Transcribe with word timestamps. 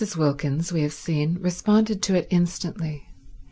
Wilkins, 0.17 0.73
we 0.73 0.81
have 0.81 0.93
seen, 0.93 1.35
responded 1.35 2.01
to 2.01 2.15
it 2.15 2.25
instantly. 2.31 3.03